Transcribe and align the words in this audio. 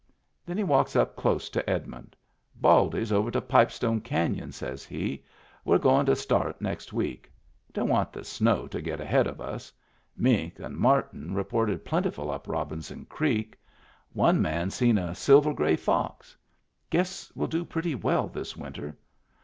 Then 0.47 0.57
he 0.57 0.63
walks 0.63 0.95
up 0.95 1.15
close 1.15 1.47
to 1.51 1.69
Edmund." 1.69 2.15
Baldy's 2.65 3.11
over 3.11 3.29
to 3.29 3.39
Pipestone 3.39 4.01
Caiion," 4.01 4.51
says 4.51 4.83
he. 4.83 5.23
"We're 5.63 5.77
goin' 5.77 6.07
to 6.07 6.15
start 6.15 6.59
next 6.59 6.91
week. 6.91 7.31
Don't 7.71 7.87
want 7.87 8.11
the 8.11 8.23
snow 8.23 8.65
to 8.69 8.81
get 8.81 8.99
ahead 8.99 9.27
of 9.27 9.39
us. 9.39 9.71
Mink 10.17 10.57
and 10.57 10.75
marten 10.75 11.35
reported 11.35 11.85
plentiful 11.85 12.31
up 12.31 12.47
Robinson 12.47 13.05
Creek. 13.05 13.59
One 14.11 14.41
man 14.41 14.71
seen 14.71 14.97
a 14.97 15.13
silver 15.13 15.53
gray 15.53 15.75
fox. 15.75 16.35
Guess 16.89 17.31
we'll 17.35 17.47
do 17.47 17.63
pretty 17.63 17.93
well 17.93 18.27
this 18.27 18.57
winter. 18.57 18.97